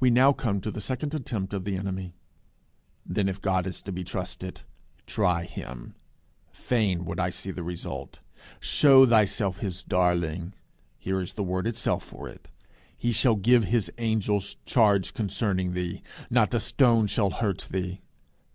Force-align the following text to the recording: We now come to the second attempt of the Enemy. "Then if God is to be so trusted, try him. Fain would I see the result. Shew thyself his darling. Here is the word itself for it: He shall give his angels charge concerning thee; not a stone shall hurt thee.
We 0.00 0.10
now 0.10 0.34
come 0.34 0.60
to 0.60 0.70
the 0.70 0.82
second 0.82 1.14
attempt 1.14 1.54
of 1.54 1.64
the 1.64 1.78
Enemy. 1.78 2.12
"Then 3.06 3.26
if 3.26 3.40
God 3.40 3.66
is 3.66 3.80
to 3.80 3.90
be 3.90 4.02
so 4.02 4.10
trusted, 4.12 4.64
try 5.06 5.44
him. 5.44 5.94
Fain 6.52 7.06
would 7.06 7.18
I 7.18 7.30
see 7.30 7.50
the 7.50 7.62
result. 7.62 8.20
Shew 8.60 9.06
thyself 9.06 9.60
his 9.60 9.82
darling. 9.82 10.52
Here 10.98 11.22
is 11.22 11.32
the 11.32 11.42
word 11.42 11.66
itself 11.66 12.04
for 12.04 12.28
it: 12.28 12.50
He 12.94 13.12
shall 13.12 13.36
give 13.36 13.64
his 13.64 13.90
angels 13.96 14.56
charge 14.66 15.14
concerning 15.14 15.72
thee; 15.72 16.02
not 16.28 16.52
a 16.52 16.60
stone 16.60 17.06
shall 17.06 17.30
hurt 17.30 17.68
thee. 17.70 18.02